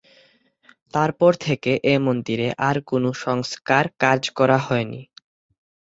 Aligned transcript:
তারপর 0.93 1.31
থেকে 1.45 1.71
এ 1.83 1.95
মন্দিরের 1.99 2.53
আর 2.67 2.77
কোন 2.85 3.03
সংস্কার 3.23 3.83
কাজ 3.99 4.21
করা 4.37 4.57
হয়নি। 4.59 5.01